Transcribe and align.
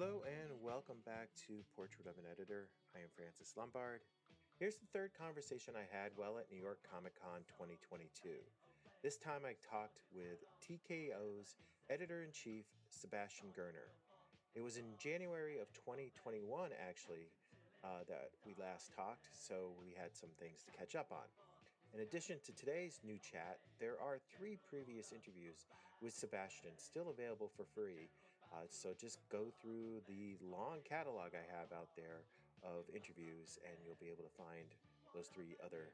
Hello 0.00 0.24
and 0.24 0.48
welcome 0.64 0.96
back 1.04 1.28
to 1.44 1.60
Portrait 1.76 2.08
of 2.08 2.16
an 2.16 2.24
Editor. 2.24 2.72
I 2.96 3.04
am 3.04 3.12
Francis 3.12 3.52
Lombard. 3.52 4.00
Here's 4.56 4.80
the 4.80 4.88
third 4.96 5.12
conversation 5.12 5.76
I 5.76 5.84
had 5.92 6.16
while 6.16 6.40
at 6.40 6.48
New 6.48 6.56
York 6.56 6.80
Comic 6.88 7.20
Con 7.20 7.44
2022. 7.52 8.08
This 9.04 9.20
time 9.20 9.44
I 9.44 9.60
talked 9.60 10.00
with 10.08 10.40
TKO's 10.64 11.60
editor 11.92 12.24
in 12.24 12.32
chief, 12.32 12.64
Sebastian 12.88 13.52
Girner. 13.52 13.92
It 14.56 14.64
was 14.64 14.80
in 14.80 14.88
January 14.96 15.60
of 15.60 15.68
2021, 15.76 16.48
actually, 16.80 17.28
uh, 17.84 18.00
that 18.08 18.32
we 18.48 18.56
last 18.56 18.96
talked, 18.96 19.28
so 19.36 19.76
we 19.76 19.92
had 19.92 20.16
some 20.16 20.32
things 20.40 20.64
to 20.64 20.72
catch 20.72 20.96
up 20.96 21.12
on. 21.12 21.28
In 21.92 22.00
addition 22.00 22.40
to 22.48 22.56
today's 22.56 23.04
new 23.04 23.20
chat, 23.20 23.60
there 23.76 24.00
are 24.00 24.16
three 24.32 24.56
previous 24.64 25.12
interviews 25.12 25.68
with 26.00 26.16
Sebastian 26.16 26.72
still 26.80 27.12
available 27.12 27.52
for 27.52 27.68
free. 27.68 28.08
Uh, 28.52 28.66
so 28.68 28.90
just 28.98 29.18
go 29.30 29.52
through 29.62 30.02
the 30.08 30.34
long 30.42 30.78
catalog 30.82 31.32
I 31.34 31.44
have 31.54 31.72
out 31.72 31.88
there 31.96 32.26
of 32.62 32.84
interviews, 32.94 33.58
and 33.64 33.78
you'll 33.84 34.00
be 34.00 34.10
able 34.10 34.24
to 34.24 34.34
find 34.36 34.66
those 35.14 35.28
three 35.28 35.56
other 35.64 35.90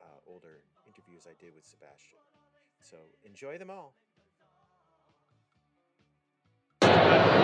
uh, 0.00 0.30
older 0.30 0.62
interviews 0.86 1.26
I 1.26 1.34
did 1.42 1.54
with 1.54 1.66
Sebastian. 1.66 2.18
So 2.82 2.96
enjoy 3.24 3.58
them 3.58 3.70
all. 3.70 3.94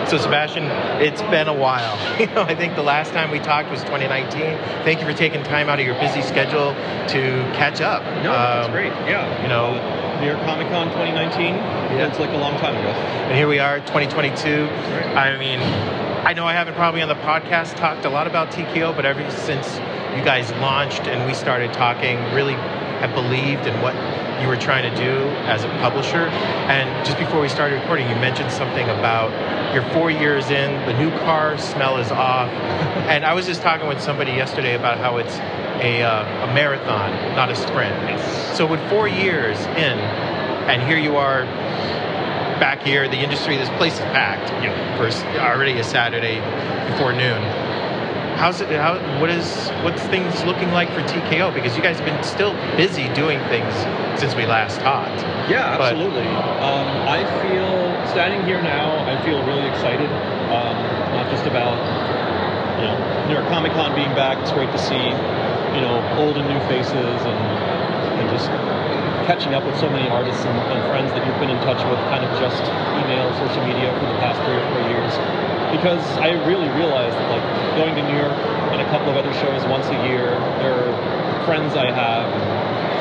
So 0.07 0.17
Sebastian, 0.17 0.63
it's 1.01 1.21
been 1.23 1.47
a 1.47 1.53
while. 1.53 1.97
You 2.17 2.25
know, 2.27 2.43
I 2.43 2.55
think 2.55 2.75
the 2.75 2.81
last 2.81 3.11
time 3.11 3.29
we 3.29 3.37
talked 3.39 3.69
was 3.69 3.81
2019. 3.83 4.41
Thank 4.83 5.01
you 5.01 5.05
for 5.05 5.13
taking 5.13 5.43
time 5.43 5.69
out 5.69 5.79
of 5.79 5.85
your 5.85 5.99
busy 5.99 6.23
schedule 6.23 6.73
to 7.13 7.21
catch 7.53 7.79
up. 7.79 8.01
No, 8.23 8.31
that's 8.31 8.69
great. 8.69 8.91
Yeah. 9.05 9.29
You 9.43 9.49
know, 9.49 9.77
New 10.19 10.25
York 10.25 10.41
Comic 10.41 10.69
Con 10.69 10.87
2019. 10.87 11.53
Yeah. 11.89 12.07
It's 12.07 12.19
like 12.19 12.31
a 12.31 12.37
long 12.37 12.57
time 12.59 12.75
ago. 12.75 12.89
and 12.89 13.37
here 13.37 13.47
we 13.47 13.59
are, 13.59 13.79
2022. 13.79 14.65
I 15.15 15.37
mean, 15.37 15.59
I 15.59 16.33
know 16.33 16.45
I 16.45 16.53
haven't 16.53 16.73
probably 16.73 17.01
on 17.01 17.07
the 17.07 17.15
podcast 17.15 17.77
talked 17.77 18.03
a 18.03 18.09
lot 18.09 18.27
about 18.27 18.51
TKO, 18.51 18.93
but 18.93 19.05
ever 19.05 19.29
since 19.31 19.77
you 20.17 20.23
guys 20.25 20.51
launched 20.59 21.07
and 21.07 21.25
we 21.25 21.33
started 21.33 21.71
talking, 21.71 22.17
really 22.33 22.55
have 22.99 23.13
believed 23.13 23.65
in 23.65 23.81
what 23.81 23.95
you 24.41 24.47
were 24.47 24.57
trying 24.57 24.83
to 24.83 24.95
do 24.97 25.29
as 25.47 25.63
a 25.63 25.69
publisher. 25.79 26.27
And 26.67 27.05
just 27.05 27.17
before 27.17 27.39
we 27.39 27.47
started 27.47 27.79
recording, 27.79 28.09
you 28.09 28.15
mentioned 28.15 28.51
something 28.51 28.89
about 28.89 29.31
you're 29.73 29.87
four 29.93 30.11
years 30.11 30.49
in, 30.49 30.73
the 30.85 30.97
new 30.99 31.09
car 31.19 31.57
smell 31.57 31.97
is 31.97 32.11
off. 32.11 32.49
and 33.07 33.25
I 33.25 33.33
was 33.33 33.45
just 33.45 33.61
talking 33.61 33.87
with 33.87 34.01
somebody 34.01 34.31
yesterday 34.31 34.75
about 34.75 34.97
how 34.97 35.17
it's 35.17 35.37
a, 35.83 36.01
uh, 36.01 36.49
a 36.49 36.53
marathon, 36.53 37.11
not 37.35 37.49
a 37.49 37.55
sprint. 37.55 38.19
So 38.55 38.65
with 38.65 38.81
four 38.89 39.07
years 39.07 39.59
in, 39.77 39.97
and 40.67 40.81
here 40.83 40.97
you 40.97 41.15
are 41.15 41.43
back 42.59 42.81
here, 42.81 43.07
the 43.07 43.17
industry, 43.17 43.55
this 43.57 43.69
place 43.77 43.93
is 43.93 43.99
packed 44.11 44.49
Yeah. 44.63 44.97
for 44.97 45.07
already 45.39 45.73
a 45.79 45.83
Saturday 45.83 46.39
before 46.91 47.13
noon. 47.13 47.41
How's 48.37 48.61
it? 48.61 48.69
How? 48.69 48.99
What 49.19 49.31
is? 49.31 49.69
What's 49.81 50.01
things 50.13 50.45
looking 50.45 50.71
like 50.71 50.89
for 50.91 51.01
TKO? 51.01 51.51
Because 51.51 51.75
you 51.75 51.81
guys 51.81 51.97
have 51.97 52.05
been 52.05 52.21
still 52.23 52.53
busy 52.77 53.09
doing 53.15 53.39
things 53.49 53.73
since 54.19 54.35
we 54.35 54.45
last 54.45 54.79
talked. 54.81 55.21
Yeah, 55.49 55.75
But- 55.77 55.93
absolutely. 55.93 56.27
Um, 56.27 56.85
I 57.09 57.25
feel 57.41 58.07
standing 58.13 58.43
here 58.45 58.61
now. 58.61 59.03
I 59.09 59.17
feel 59.25 59.41
really 59.43 59.65
excited. 59.67 60.09
Um, 60.53 60.77
not 61.17 61.29
just 61.31 61.47
about 61.47 61.77
you 62.77 62.85
know 62.85 63.25
New 63.27 63.33
York 63.33 63.47
Comic 63.49 63.71
Con 63.73 63.95
being 63.95 64.13
back. 64.13 64.37
It's 64.41 64.51
great 64.51 64.71
to 64.71 64.77
see 64.77 65.01
you 65.73 65.81
know 65.81 65.97
old 66.17 66.37
and 66.37 66.47
new 66.47 66.59
faces 66.69 66.93
and 67.25 67.41
and 68.21 68.29
just 68.29 68.51
catching 69.27 69.51
up 69.51 69.67
with 69.67 69.75
so 69.75 69.91
many 69.91 70.07
artists 70.07 70.39
and, 70.47 70.55
and 70.71 70.79
friends 70.87 71.11
that 71.11 71.19
you've 71.27 71.35
been 71.35 71.51
in 71.51 71.59
touch 71.67 71.83
with, 71.91 71.99
kind 72.07 72.23
of 72.23 72.31
just 72.39 72.63
email, 73.03 73.27
social 73.35 73.59
media 73.67 73.91
for 73.99 74.07
the 74.07 74.15
past 74.23 74.39
three 74.47 74.55
or 74.55 74.63
four 74.71 74.87
years. 74.87 75.11
Because 75.67 75.99
I 76.23 76.31
really 76.47 76.71
realized 76.79 77.11
that 77.11 77.27
like 77.27 77.43
going 77.75 77.91
to 77.99 78.03
New 78.07 78.15
York 78.15 78.39
and 78.71 78.79
a 78.79 78.87
couple 78.87 79.11
of 79.11 79.19
other 79.19 79.35
shows 79.43 79.59
once 79.67 79.83
a 79.91 79.99
year, 80.07 80.31
there 80.63 80.79
are 80.79 80.95
friends 81.43 81.75
I 81.75 81.91
have, 81.91 82.31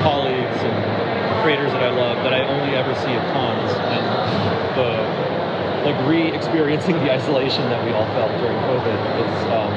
colleagues 0.02 0.58
and 0.66 0.76
creators 1.46 1.70
that 1.70 1.86
I 1.86 1.94
love 1.94 2.18
that 2.26 2.34
I 2.34 2.42
only 2.42 2.74
ever 2.74 2.90
see 3.06 3.14
at 3.14 3.22
cons, 3.30 3.70
and 3.94 4.04
the 4.74 4.90
like 5.86 5.94
re-experiencing 6.10 6.98
the 7.06 7.14
isolation 7.14 7.62
that 7.70 7.78
we 7.86 7.94
all 7.94 8.06
felt 8.18 8.34
during 8.42 8.58
COVID 8.66 8.98
is 9.22 9.34
um, 9.54 9.70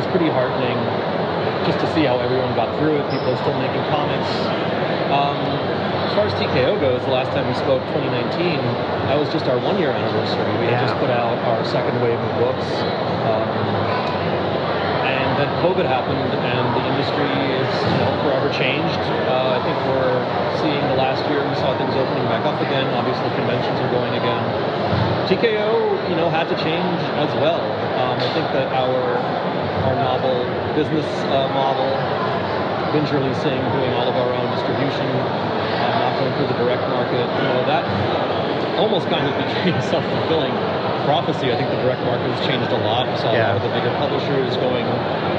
is 0.00 0.08
pretty 0.08 0.32
heartening. 0.32 0.80
Just 1.68 1.84
to 1.84 1.88
see 1.92 2.08
how 2.08 2.16
everyone 2.16 2.56
got 2.56 2.72
through 2.80 2.96
it, 2.96 3.04
people 3.12 3.28
are 3.28 3.40
still 3.44 3.56
making 3.60 3.84
comics. 3.92 4.69
Um, 5.10 5.38
as 6.10 6.12
far 6.14 6.26
as 6.26 6.34
TKO 6.34 6.80
goes, 6.80 7.02
the 7.02 7.14
last 7.14 7.30
time 7.30 7.46
we 7.46 7.54
spoke, 7.54 7.82
2019, 7.94 8.58
that 9.06 9.18
was 9.18 9.30
just 9.30 9.46
our 9.46 9.58
one-year 9.58 9.90
anniversary. 9.90 10.50
We 10.58 10.70
had 10.70 10.82
just 10.86 10.98
put 10.98 11.10
out 11.10 11.38
our 11.46 11.64
second 11.64 11.98
wave 12.02 12.18
of 12.18 12.32
books. 12.38 12.66
Um, 13.26 13.46
and 15.06 15.30
then 15.38 15.50
COVID 15.62 15.86
happened, 15.86 16.18
and 16.18 16.64
the 16.74 16.84
industry 16.90 17.30
is 17.58 17.70
you 17.90 17.98
know 18.02 18.10
forever 18.26 18.50
changed. 18.50 19.02
Uh, 19.30 19.54
I 19.54 19.60
think 19.62 19.76
we're 19.86 20.18
seeing 20.62 20.82
the 20.90 20.98
last 20.98 21.22
year 21.30 21.42
we 21.46 21.54
saw 21.62 21.74
things 21.78 21.94
opening 21.94 22.26
back 22.26 22.42
up 22.46 22.58
again. 22.60 22.86
Obviously, 22.94 23.30
conventions 23.38 23.78
are 23.78 23.90
going 23.94 24.14
again. 24.18 24.42
TKO, 25.30 26.10
you 26.10 26.16
know, 26.18 26.28
had 26.28 26.50
to 26.50 26.56
change 26.58 27.00
as 27.22 27.30
well. 27.38 27.62
Um, 28.02 28.18
I 28.18 28.28
think 28.34 28.46
that 28.50 28.66
our 28.74 29.18
our 29.86 29.94
novel 29.94 30.44
business 30.74 31.06
uh, 31.30 31.48
model, 31.54 31.88
binge 32.92 33.10
releasing, 33.14 33.58
doing 33.78 33.92
all 33.94 34.08
of 34.08 34.16
our 34.18 34.30
own 34.34 34.46
distribution, 34.54 35.06
uh, 35.06 36.02
not 36.02 36.18
going 36.18 36.32
through 36.36 36.48
the 36.50 36.58
direct 36.58 36.82
market, 36.90 37.22
you 37.22 37.46
know, 37.50 37.62
that 37.66 37.84
almost 38.78 39.06
kind 39.08 39.26
of 39.28 39.34
became 39.46 39.74
a 39.74 39.82
self-fulfilling 39.82 40.52
prophecy. 41.06 41.52
I 41.52 41.56
think 41.56 41.70
the 41.70 41.80
direct 41.82 42.02
market 42.04 42.28
has 42.34 42.40
changed 42.46 42.70
a 42.72 42.80
lot. 42.82 43.06
We 43.08 43.16
saw 43.18 43.30
a 43.30 43.34
Yeah. 43.34 43.54
lot 43.54 43.62
of 43.62 43.64
the 43.66 43.72
bigger 43.74 43.92
publishers 43.98 44.56
going 44.58 44.86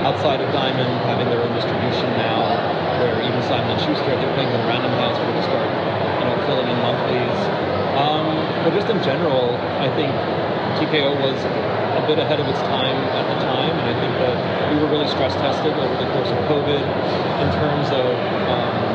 outside 0.08 0.42
of 0.42 0.50
Diamond, 0.52 0.90
having 1.06 1.30
their 1.30 1.42
own 1.44 1.54
distribution 1.54 2.08
now, 2.18 2.42
where 3.04 3.22
even 3.22 3.40
Simon 3.46 3.78
Schuster, 3.84 4.10
I 4.14 4.18
think 4.20 4.32
Penguin 4.36 4.62
Random 4.68 4.92
House, 4.98 5.18
were 5.20 5.34
to 5.36 5.44
start, 5.44 5.70
you 6.20 6.26
know, 6.26 6.36
filling 6.48 6.68
in 6.68 6.78
monthlies. 6.82 7.40
Um, 8.00 8.26
but 8.64 8.74
just 8.74 8.88
in 8.90 9.02
general, 9.04 9.54
I 9.84 9.90
think 10.00 10.10
TKO 10.80 11.14
was 11.20 11.38
a 11.98 12.04
bit 12.08 12.20
ahead 12.20 12.40
of 12.40 12.48
its 12.48 12.60
time 12.72 12.96
at 13.16 13.26
the 13.28 13.38
time, 13.44 13.74
and 13.80 13.88
I 13.88 13.96
think 14.00 14.14
that 14.24 14.36
we 14.72 14.80
were 14.80 14.88
really 14.88 15.08
stress 15.08 15.34
tested 15.36 15.74
over 15.74 15.96
the 16.00 16.10
course 16.16 16.30
of 16.30 16.40
COVID 16.48 16.84
in 16.84 17.50
terms 17.60 17.88
of 17.92 18.16
um, 18.48 18.92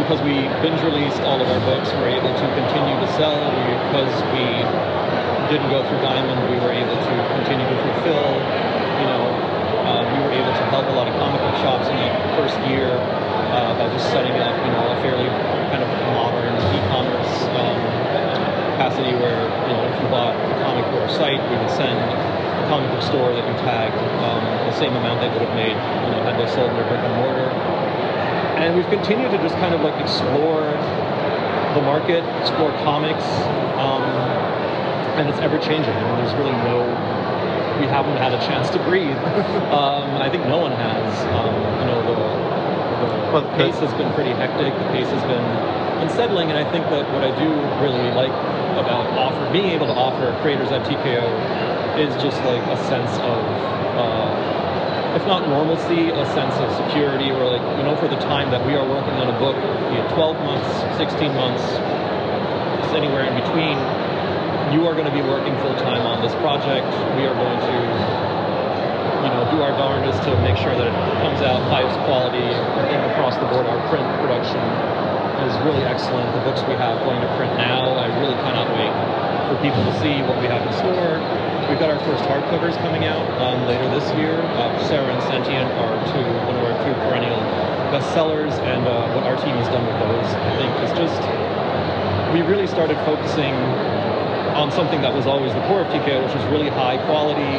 because 0.00 0.20
we 0.24 0.48
binge 0.64 0.80
released 0.82 1.20
all 1.22 1.40
of 1.40 1.48
our 1.48 1.60
books, 1.62 1.92
we 1.92 2.00
were 2.00 2.10
able 2.10 2.32
to 2.32 2.46
continue 2.56 2.96
to 2.98 3.08
sell. 3.14 3.52
Because 3.90 4.10
we 4.34 4.64
didn't 5.52 5.70
go 5.70 5.86
through 5.86 6.00
Diamond, 6.00 6.40
we 6.50 6.58
were 6.58 6.72
able 6.72 6.96
to 6.96 7.14
continue 7.36 7.66
to 7.68 7.76
fulfill. 7.84 8.26
You 8.98 9.06
know, 9.06 9.24
uh, 9.86 10.02
we 10.10 10.18
were 10.24 10.32
able 10.32 10.50
to 10.50 10.64
help 10.70 10.86
a 10.86 10.94
lot 10.94 11.06
of 11.06 11.14
comic 11.18 11.40
book 11.42 11.54
shops 11.62 11.86
in 11.88 11.96
that 11.96 12.14
first 12.34 12.58
year 12.66 12.96
uh, 13.54 13.76
by 13.78 13.86
just 13.92 14.10
setting 14.10 14.34
up, 14.38 14.54
you 14.64 14.72
know, 14.72 14.94
a 14.94 14.96
fairly 15.02 15.28
kind 15.70 15.82
of 15.82 15.90
modern 16.14 16.54
e-commerce 16.58 17.34
um, 17.54 17.78
capacity 18.80 19.12
where, 19.20 19.44
you 19.68 19.76
know, 19.76 19.84
if 19.92 20.00
you 20.00 20.08
bought 20.08 20.32
a 20.32 20.56
comic 20.64 20.88
book 20.88 21.04
site, 21.12 21.36
we 21.52 21.56
would 21.60 21.68
send 21.68 22.00
a 22.00 22.64
comic 22.72 22.88
book 22.88 23.04
store 23.04 23.28
that 23.36 23.44
you 23.44 23.52
tagged 23.60 23.92
um, 24.24 24.40
the 24.64 24.72
same 24.80 24.96
amount 24.96 25.20
they 25.20 25.28
would 25.28 25.44
have 25.44 25.52
made, 25.52 25.76
you 25.76 26.10
know, 26.16 26.24
had 26.24 26.40
they 26.40 26.48
sold 26.48 26.72
in 26.72 26.76
their 26.80 26.88
brick 26.88 27.04
and 27.04 27.14
mortar 27.20 27.52
and 28.56 28.76
we've 28.76 28.88
continued 28.88 29.30
to 29.32 29.38
just 29.44 29.54
kind 29.56 29.74
of 29.74 29.82
like 29.82 29.92
explore 30.00 30.64
the 31.76 31.82
market, 31.84 32.24
explore 32.40 32.72
comics, 32.80 33.24
um, 33.76 34.00
and 35.20 35.28
it's 35.28 35.40
ever 35.40 35.58
changing. 35.58 35.92
I 35.92 36.00
mean, 36.00 36.24
there's 36.24 36.36
really 36.40 36.56
no, 36.64 36.80
we 37.80 37.84
haven't 37.84 38.16
had 38.16 38.32
a 38.32 38.40
chance 38.48 38.70
to 38.70 38.78
breathe. 38.84 39.16
um, 39.76 40.08
I 40.24 40.28
think 40.30 40.44
no 40.44 40.56
one 40.56 40.72
has. 40.72 41.12
Um, 41.36 41.52
you 41.80 41.86
know, 41.88 42.00
the, 42.08 42.59
the 43.00 43.42
pace 43.56 43.78
has 43.80 43.92
been 43.94 44.12
pretty 44.14 44.32
hectic. 44.36 44.72
The 44.74 44.90
pace 44.92 45.08
has 45.08 45.22
been 45.24 45.46
unsettling, 46.04 46.50
and 46.50 46.58
I 46.58 46.66
think 46.70 46.84
that 46.90 47.08
what 47.12 47.24
I 47.24 47.32
do 47.38 47.48
really 47.80 48.10
like 48.12 48.32
about 48.76 49.06
offer 49.16 49.52
being 49.52 49.70
able 49.70 49.86
to 49.86 49.94
offer 49.94 50.36
creators 50.42 50.70
at 50.70 50.86
TKO 50.86 51.24
is 51.98 52.14
just 52.22 52.38
like 52.44 52.62
a 52.68 52.78
sense 52.88 53.12
of. 53.20 53.40
Uh, 54.00 54.50
if 55.10 55.26
not 55.26 55.42
normalcy, 55.48 56.10
a 56.14 56.26
sense 56.38 56.54
of 56.62 56.70
security, 56.86 57.34
or 57.34 57.42
like, 57.50 57.62
you 57.76 57.82
know, 57.82 57.96
for 57.98 58.06
the 58.06 58.20
time 58.30 58.50
that 58.54 58.64
we 58.64 58.74
are 58.78 58.86
working 58.86 59.14
on 59.18 59.26
a 59.26 59.36
book, 59.42 59.58
be 59.90 59.98
it 59.98 60.06
12 60.14 60.38
months, 60.46 60.70
16 61.02 61.34
months, 61.34 61.66
it's 62.78 62.94
anywhere 62.94 63.26
in 63.26 63.34
between, 63.34 63.74
you 64.70 64.86
are 64.86 64.94
going 64.94 65.10
to 65.10 65.14
be 65.14 65.22
working 65.22 65.50
full 65.66 65.74
time 65.82 66.06
on 66.06 66.22
this 66.22 66.30
project. 66.38 66.86
We 67.18 67.26
are 67.26 67.34
going 67.34 67.58
to, 67.58 67.78
you 69.20 69.28
know, 69.28 69.44
do 69.52 69.60
our 69.60 69.72
darndest 69.76 70.22
to 70.24 70.32
make 70.40 70.56
sure 70.56 70.72
that 70.72 70.88
it 70.88 70.96
comes 71.20 71.40
out 71.44 71.60
highest 71.68 71.96
quality 72.08 72.44
across 73.12 73.36
the 73.36 73.48
board. 73.52 73.68
Our 73.68 73.80
print 73.92 74.08
production 74.24 74.60
is 75.44 75.52
really 75.60 75.84
excellent. 75.84 76.24
The 76.32 76.44
books 76.44 76.64
we 76.64 76.72
have 76.80 76.96
going 77.04 77.20
to 77.20 77.30
print 77.36 77.52
now, 77.60 78.00
I 78.00 78.08
really 78.16 78.36
cannot 78.40 78.72
wait 78.72 78.92
for 79.48 79.60
people 79.60 79.84
to 79.84 79.94
see 80.00 80.24
what 80.24 80.40
we 80.40 80.48
have 80.48 80.64
in 80.64 80.72
store. 80.80 81.20
We've 81.68 81.78
got 81.78 81.92
our 81.92 82.00
first 82.08 82.24
hardcovers 82.24 82.74
coming 82.80 83.04
out 83.04 83.22
um, 83.44 83.68
later 83.68 83.84
this 83.92 84.08
year. 84.16 84.40
Uh, 84.56 84.72
Sarah 84.88 85.12
and 85.12 85.22
Sentient 85.28 85.68
are 85.84 85.96
two, 86.16 86.24
one 86.48 86.56
of 86.56 86.64
our 86.64 86.76
two 86.80 86.94
perennial 87.06 87.38
bestsellers, 87.92 88.56
and 88.64 88.88
uh, 88.88 89.12
what 89.12 89.24
our 89.24 89.36
team 89.36 89.54
has 89.60 89.68
done 89.68 89.84
with 89.84 89.98
those, 90.00 90.28
I 90.32 90.52
think, 90.56 90.72
is 90.86 90.92
just 90.96 91.20
we 92.32 92.42
really 92.42 92.66
started 92.66 92.96
focusing 93.04 93.54
on 94.54 94.70
something 94.72 95.00
that 95.02 95.12
was 95.12 95.26
always 95.26 95.52
the 95.52 95.62
core 95.66 95.82
of 95.82 95.88
TKO, 95.88 96.24
which 96.24 96.34
was 96.34 96.44
really 96.50 96.68
high 96.68 96.96
quality. 97.06 97.58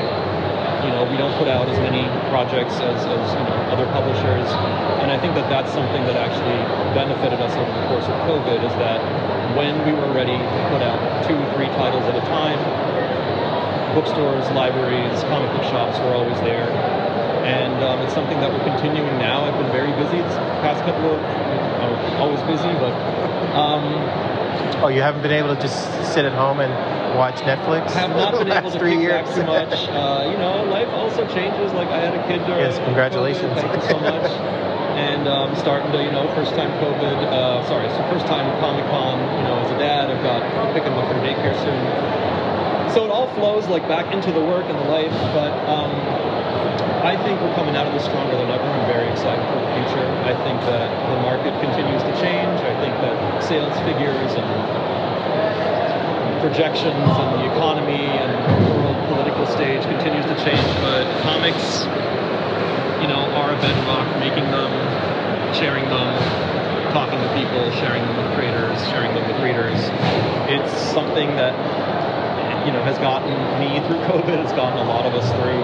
You 0.82 0.90
know, 0.90 1.06
we 1.06 1.18
don't 1.18 1.38
put 1.38 1.48
out 1.48 1.70
as 1.70 1.78
many 1.78 2.02
projects 2.34 2.74
as, 2.82 2.98
as 3.06 3.26
you 3.38 3.44
know, 3.46 3.58
other 3.70 3.86
publishers, 3.94 4.50
and 5.02 5.14
I 5.14 5.18
think 5.22 5.38
that 5.38 5.46
that's 5.46 5.70
something 5.74 6.02
that 6.10 6.18
actually 6.18 6.58
benefited 6.98 7.38
us 7.38 7.54
over 7.54 7.70
the 7.70 7.86
course 7.86 8.08
of 8.10 8.18
COVID. 8.26 8.66
Is 8.66 8.74
that 8.82 8.98
when 9.54 9.78
we 9.86 9.94
were 9.94 10.10
ready 10.10 10.34
to 10.34 10.60
put 10.74 10.82
out 10.82 10.98
two, 11.30 11.38
three 11.54 11.70
titles 11.78 12.02
at 12.10 12.18
a 12.18 12.26
time, 12.26 12.58
bookstores, 13.94 14.50
libraries, 14.58 15.22
comic 15.30 15.54
book 15.54 15.70
shops 15.70 16.00
were 16.00 16.18
always 16.18 16.40
there. 16.42 16.66
And 17.46 17.84
um, 17.84 18.02
it's 18.02 18.14
something 18.14 18.40
that 18.40 18.50
we're 18.52 18.64
continuing 18.66 19.18
now. 19.18 19.46
I've 19.46 19.58
been 19.62 19.72
very 19.72 19.92
busy 20.02 20.22
this 20.22 20.38
past 20.66 20.82
couple 20.86 21.14
of, 21.14 21.20
I'm 21.22 22.22
always 22.22 22.42
busy, 22.50 22.74
but. 22.82 22.94
Um, 23.54 24.41
oh, 24.84 24.88
you 24.88 25.02
haven't 25.02 25.22
been 25.22 25.32
able 25.32 25.56
to 25.56 25.62
just 25.62 25.78
sit 26.14 26.26
at 26.26 26.34
home 26.34 26.60
and 26.60 26.72
watch 27.18 27.36
Netflix? 27.42 27.88
I 27.96 28.08
have 28.08 28.12
not 28.12 28.34
been 28.34 28.52
able 28.52 28.72
to 28.72 28.80
kick 28.80 29.00
years. 29.00 29.26
back 29.26 29.36
too 29.36 29.44
much. 29.44 29.90
Uh, 30.02 30.30
you 30.32 30.38
know, 30.38 30.64
life 30.66 30.88
also 30.90 31.28
changes. 31.28 31.72
Like 31.74 31.90
I 31.90 32.00
had 32.00 32.14
a 32.16 32.22
kid 32.28 32.46
during. 32.46 32.64
Yes, 32.64 32.78
congratulations. 32.86 33.54
COVID. 33.54 33.62
Thank 33.62 33.76
you 33.76 33.90
so 33.90 34.00
much. 34.00 34.32
and 35.02 35.28
um, 35.28 35.56
starting 35.56 35.92
to, 35.92 36.04
you 36.04 36.12
know, 36.12 36.28
first 36.34 36.52
time 36.56 36.72
COVID. 36.84 37.18
Uh, 37.28 37.66
sorry, 37.68 37.88
so 37.90 37.98
first 38.12 38.26
time 38.26 38.46
Comic 38.60 38.86
Con. 38.86 39.20
You 39.38 39.44
know, 39.48 39.60
as 39.60 39.72
a 39.72 39.78
dad, 39.78 40.10
I've 40.10 40.24
got 40.24 40.42
I'm 40.44 40.74
picking 40.74 40.92
him 40.92 41.00
up 41.00 41.08
from 41.12 41.22
daycare 41.24 41.56
soon. 41.64 41.82
So 42.92 43.06
it 43.06 43.12
all 43.12 43.28
flows 43.36 43.68
like 43.68 43.88
back 43.88 44.14
into 44.14 44.32
the 44.32 44.44
work 44.44 44.66
and 44.68 44.78
the 44.78 44.90
life, 44.92 45.16
but 45.32 45.52
um, 45.68 45.92
I 47.04 47.18
think 47.24 47.42
we're 47.42 47.56
coming 47.56 47.76
out 47.76 47.88
of 47.88 47.94
this 47.94 48.06
stronger 48.06 48.38
than 48.38 48.50
ever. 48.50 48.64
I'm 48.64 48.88
very 48.88 49.10
excited 49.10 49.44
for 49.52 49.60
the 49.60 49.72
future. 49.74 50.08
I 50.24 50.34
think 50.46 50.62
that 50.70 50.90
the 51.10 51.20
market 51.22 51.54
continues 51.60 52.02
to 52.04 52.14
change. 52.22 52.62
I 52.62 52.76
think 52.80 52.94
that 53.02 53.44
sales 53.44 53.74
figures 53.84 54.32
and 54.38 54.48
projections 56.42 57.10
and 57.22 57.30
the 57.38 57.46
economy 57.54 58.06
and 58.06 58.34
the 58.66 58.74
world 58.74 58.98
political 59.14 59.46
stage 59.46 59.84
continues 59.84 60.26
to 60.26 60.36
change, 60.42 60.66
but 60.82 61.06
comics, 61.22 61.86
you 63.02 63.08
know, 63.08 63.22
are 63.38 63.54
a 63.54 63.60
bedrock, 63.62 64.08
making 64.20 64.50
them, 64.50 64.72
sharing 65.54 65.86
them, 65.86 66.10
talking 66.94 67.20
to 67.20 67.30
people, 67.38 67.72
sharing 67.78 68.02
them 68.04 68.18
with 68.18 68.34
creators, 68.36 68.78
sharing 68.90 69.14
them 69.14 69.28
with 69.28 69.38
readers. 69.44 69.78
It's 70.50 70.74
something 70.92 71.36
that 71.38 71.54
you 72.66 72.72
know 72.72 72.84
has 72.84 72.98
gotten 73.00 73.32
me 73.60 73.80
through 73.88 74.00
COVID. 74.12 74.42
It's 74.44 74.54
gotten 74.54 74.78
a 74.80 74.84
lot 74.90 75.06
of 75.06 75.14
us 75.14 75.28
through, 75.34 75.64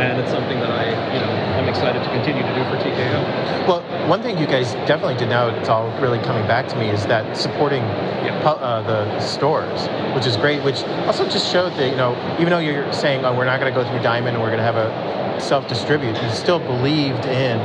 and 0.00 0.18
it's 0.20 0.30
something 0.30 0.58
that 0.60 0.70
I 0.70 0.86
you 1.14 1.20
know 1.20 1.30
I'm 1.58 1.68
excited 1.68 2.02
to 2.02 2.08
continue 2.10 2.42
to 2.42 2.54
do 2.54 2.62
for 2.64 2.76
TKO. 2.76 3.66
Well, 3.68 3.82
one 4.08 4.22
thing 4.22 4.38
you 4.38 4.46
guys 4.46 4.72
definitely 4.88 5.16
did 5.16 5.28
now, 5.28 5.48
it's 5.48 5.68
all 5.68 5.90
really 6.00 6.18
coming 6.20 6.46
back 6.46 6.66
to 6.68 6.76
me, 6.76 6.88
is 6.88 7.06
that 7.06 7.36
supporting 7.36 7.82
Yeah. 8.24 8.38
pu- 8.42 8.60
uh, 8.62 8.82
the 8.82 9.18
stores, 9.20 9.86
which 10.14 10.26
is 10.26 10.36
great. 10.36 10.62
Which 10.62 10.82
also 11.06 11.28
just 11.28 11.50
showed 11.52 11.72
that 11.74 11.88
you 11.90 11.96
know, 11.96 12.16
even 12.38 12.50
though 12.50 12.58
you're 12.58 12.90
saying, 12.92 13.24
"Oh, 13.24 13.32
we're 13.36 13.44
not 13.44 13.60
going 13.60 13.72
to 13.72 13.78
go 13.78 13.86
through 13.88 14.00
Diamond, 14.00 14.36
and 14.36 14.42
we're 14.42 14.50
going 14.54 14.58
to 14.64 14.70
have 14.72 14.76
a 14.76 15.40
self-distribute," 15.40 16.20
you 16.22 16.28
still 16.30 16.58
believed 16.60 17.24
in 17.26 17.58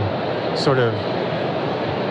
sort 0.57 0.79
of 0.79 0.93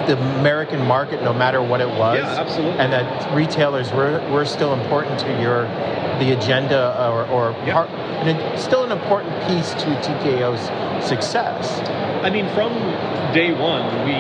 the 0.07 0.19
American 0.41 0.85
market, 0.87 1.23
no 1.23 1.33
matter 1.33 1.63
what 1.63 1.81
it 1.81 1.89
was. 1.89 2.19
Yeah, 2.19 2.41
absolutely. 2.41 2.79
And 2.79 2.93
that 2.93 3.35
retailers 3.35 3.93
were 3.93 4.21
were 4.31 4.45
still 4.45 4.73
important 4.75 5.19
to 5.21 5.41
your 5.41 5.67
the 6.21 6.33
agenda 6.33 6.95
or, 7.11 7.27
or 7.27 7.51
Yeah. 7.67 7.73
part, 7.75 7.91
and 7.91 8.59
still 8.59 8.85
an 8.85 8.93
important 8.93 9.33
piece 9.49 9.71
to 9.75 9.87
TKO's 10.05 10.63
success. 11.05 11.81
I 12.23 12.31
mean, 12.31 12.47
from 12.55 12.73
day 13.35 13.53
one, 13.53 13.83
we, 14.07 14.13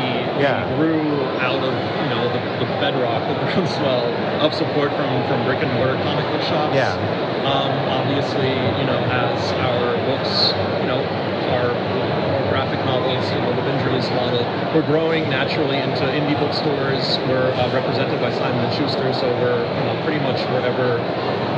Yeah. 0.42 0.69
we 0.69 0.76
grew 0.76 1.00
out 1.38 1.62
of 1.62 1.72
you 1.72 2.08
know 2.10 2.25
the, 2.34 2.40
the 2.64 2.70
bedrock, 2.82 3.22
the 3.28 3.34
groundswell 3.46 4.04
of 4.42 4.52
support 4.54 4.90
from 4.92 5.10
from 5.28 5.44
brick 5.46 5.62
and 5.62 5.72
mortar 5.75 5.94
comic 6.02 6.26
book 6.32 6.42
shops. 6.42 6.75
Yeah. 6.75 6.92
Um, 7.46 7.70
obviously, 7.92 8.48
you 8.81 8.86
know, 8.88 8.98
as 9.12 9.52
our 9.60 9.96
books, 10.08 10.50
you 10.81 10.88
know, 10.88 10.98
more 11.52 11.70
graphic 12.74 12.86
novels, 12.86 13.30
know, 13.38 13.54
the 13.54 13.62
binge 13.62 13.82
release 13.86 14.08
model, 14.10 14.42
we're 14.74 14.86
growing 14.86 15.30
naturally 15.30 15.78
into 15.78 16.02
indie 16.10 16.38
bookstores. 16.38 17.18
We're 17.30 17.54
uh, 17.54 17.70
represented 17.72 18.20
by 18.20 18.32
Simon 18.34 18.64
and 18.66 18.74
Schuster, 18.74 19.12
so 19.14 19.30
we're 19.38 19.62
you 19.62 19.84
know 19.86 19.94
pretty 20.02 20.18
much 20.20 20.42
wherever 20.50 20.98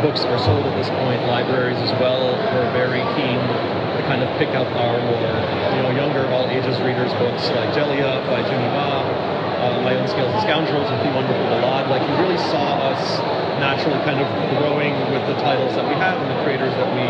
books 0.04 0.24
are 0.28 0.38
sold 0.38 0.64
at 0.66 0.76
this 0.76 0.90
point. 1.00 1.20
Libraries 1.24 1.80
as 1.80 1.92
well. 1.96 2.36
We're 2.52 2.72
very 2.72 3.00
keen 3.16 3.40
to 3.40 4.00
kind 4.04 4.20
of 4.22 4.28
pick 4.36 4.52
up 4.52 4.68
our 4.76 5.00
more 5.08 5.32
you 5.76 5.82
know 5.88 5.92
younger 5.96 6.28
all 6.28 6.48
ages 6.52 6.76
readers 6.84 7.12
books 7.16 7.48
like 7.56 7.72
Jelly 7.72 8.02
Up 8.02 8.20
by 8.28 8.44
Jimmy 8.44 8.68
Ma, 8.76 9.00
uh, 9.00 9.80
My 9.80 9.96
Own 9.96 10.08
Scales 10.08 10.32
and 10.36 10.42
Scoundrels 10.44 10.90
with 10.90 11.00
The 11.00 11.12
Wonderful 11.16 11.46
Galaad. 11.48 11.88
Like 11.88 12.04
you 12.04 12.14
really 12.20 12.40
saw 12.52 12.92
us 12.92 13.00
naturally 13.56 13.98
kind 14.04 14.20
of 14.20 14.28
growing 14.60 14.92
with 15.08 15.24
the 15.32 15.36
titles 15.40 15.72
that 15.80 15.88
we 15.88 15.96
have 15.96 16.20
and 16.20 16.28
the 16.28 16.38
creators 16.44 16.72
that 16.76 16.88
we 16.92 17.08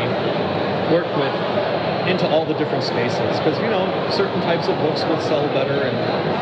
work 0.95 1.11
with 1.19 1.76
into 2.07 2.29
all 2.29 2.45
the 2.47 2.55
different 2.55 2.83
spaces 2.83 3.39
because 3.39 3.59
you 3.59 3.69
know 3.69 3.87
certain 4.11 4.41
types 4.43 4.69
of 4.69 4.77
books 4.79 5.03
will 5.05 5.21
sell 5.27 5.47
better 5.51 5.91
and 5.91 5.97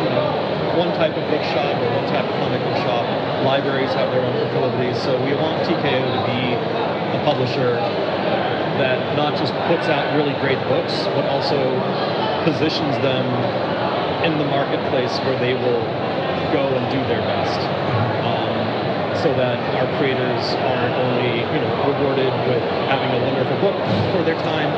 you 0.05 0.11
know 0.13 0.29
one 0.77 0.93
type 1.01 1.17
of 1.17 1.25
bookshop 1.31 1.73
or 1.81 1.89
one 1.97 2.09
type 2.13 2.25
of 2.25 2.35
comic 2.43 2.61
book 2.61 2.77
shop 2.85 3.05
libraries 3.45 3.93
have 3.95 4.11
their 4.13 4.21
own 4.21 4.35
proclivities 4.51 5.01
so 5.03 5.17
we 5.25 5.33
want 5.35 5.57
TKO 5.65 6.05
to 6.05 6.21
be 6.29 6.53
a 7.17 7.21
publisher 7.25 7.81
that 8.77 8.99
not 9.17 9.39
just 9.39 9.53
puts 9.71 9.89
out 9.89 10.05
really 10.17 10.35
great 10.41 10.59
books 10.69 11.07
but 11.17 11.25
also 11.27 11.57
positions 12.45 12.97
them 13.01 13.25
in 14.25 14.39
the 14.39 14.45
marketplace 14.45 15.13
where 15.25 15.39
they 15.39 15.55
will 15.55 15.85
go 16.53 16.65
and 16.77 16.85
do 16.93 17.01
their 17.09 17.21
best. 17.29 17.61
Um, 18.25 18.57
so 19.21 19.35
that 19.35 19.59
our 19.77 19.89
creators 19.99 20.55
aren't 20.65 20.95
only 20.95 21.41
you 21.41 21.61
know 21.61 21.73
rewarded 21.89 22.33
with 22.49 22.63
having 22.89 23.09
a 23.13 23.21
wonderful 23.25 23.57
book 23.61 23.77
for 24.13 24.23
their 24.25 24.37
time 24.45 24.69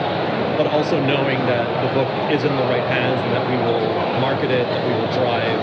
but 0.57 0.67
also 0.67 0.99
knowing 1.05 1.39
that 1.47 1.67
the 1.87 1.93
book 1.95 2.09
is 2.33 2.45
in 2.45 2.57
the 2.57 2.63
right 2.65 2.83
hands 2.85 3.21
and 3.23 3.33
that 3.33 3.45
we 3.49 3.57
will 3.65 3.87
market 4.21 4.51
it 4.51 4.67
that 4.69 4.87
we 4.87 4.93
will 4.95 5.11
drive 5.13 5.59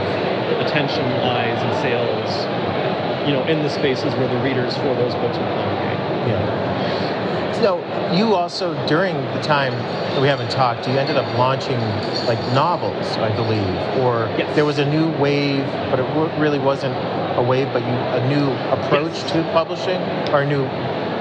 attention 0.65 1.03
eyes 1.25 1.59
and 1.61 1.73
sales 1.81 3.27
you 3.27 3.33
know 3.33 3.43
in 3.45 3.61
the 3.63 3.69
spaces 3.69 4.13
where 4.15 4.27
the 4.27 4.37
readers 4.43 4.75
for 4.77 4.93
those 4.95 5.13
books 5.15 5.37
will 5.37 5.45
congregate 5.57 5.99
Yeah. 6.29 6.59
So 7.53 7.77
you 8.13 8.35
also 8.35 8.73
during 8.87 9.15
the 9.33 9.41
time 9.41 9.73
that 9.73 10.21
we 10.21 10.27
haven't 10.27 10.51
talked, 10.51 10.87
you 10.87 10.97
ended 10.97 11.17
up 11.17 11.25
launching 11.37 11.79
like 12.27 12.39
novels, 12.53 13.17
I 13.17 13.33
believe, 13.35 13.67
or 14.03 14.29
Yes. 14.37 14.53
there 14.55 14.65
was 14.65 14.79
a 14.79 14.85
new 14.85 15.09
wave, 15.17 15.65
but 15.89 15.99
it 15.99 16.07
w- 16.13 16.29
really 16.37 16.59
wasn't 16.59 16.93
a 17.37 17.41
wave, 17.41 17.69
but 17.71 17.81
you 17.83 17.93
a 17.93 18.27
new 18.27 18.51
approach 18.71 19.13
Yes. 19.13 19.31
to 19.31 19.43
publishing 19.53 20.01
or 20.33 20.41
a 20.41 20.45
new, 20.45 20.65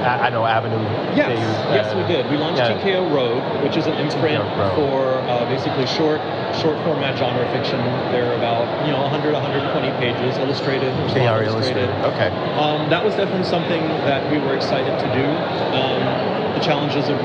I 0.03 0.31
know, 0.31 0.45
avenue. 0.45 0.83
Yes, 1.15 1.31
you, 1.31 1.47
yes, 1.75 1.93
uh, 1.93 1.97
we 1.97 2.05
did. 2.11 2.29
We 2.31 2.37
launched 2.37 2.59
yeah. 2.59 2.79
TKO 2.79 3.13
Road, 3.15 3.43
which 3.63 3.77
is 3.77 3.87
an 3.87 3.95
imprint 3.95 4.43
for 4.75 5.15
uh, 5.31 5.47
basically 5.47 5.87
short, 5.87 6.21
short 6.59 6.77
format 6.85 7.17
genre 7.17 7.47
fiction. 7.53 7.79
They're 8.11 8.35
about 8.37 8.67
you 8.87 8.93
know 8.93 9.03
100, 9.03 9.33
120 9.33 9.91
pages, 10.03 10.39
illustrated. 10.39 10.93
They 11.15 11.27
are 11.27 11.43
illustrated. 11.43 11.91
Okay. 12.15 12.29
Um, 12.59 12.91
that 12.91 13.05
was 13.05 13.15
definitely 13.15 13.47
something 13.47 13.83
that 14.07 14.27
we 14.31 14.39
were 14.39 14.57
excited 14.57 14.93
to 14.99 15.09
do. 15.15 15.27
Um, 15.77 16.03
the 16.55 16.61
challenges 16.61 17.09
of 17.09 17.19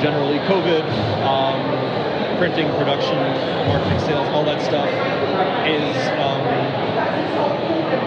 generally 0.00 0.38
COVID, 0.46 0.86
um, 1.26 1.60
printing, 2.38 2.68
production, 2.78 3.18
marketing, 3.68 4.00
sales, 4.00 4.28
all 4.28 4.44
that 4.44 4.62
stuff 4.62 4.88
is. 5.66 5.90